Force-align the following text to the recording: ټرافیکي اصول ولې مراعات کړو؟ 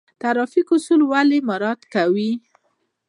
ټرافیکي 0.21 0.71
اصول 0.75 1.01
ولې 1.11 1.37
مراعات 1.49 1.81
کړو؟ 1.93 2.29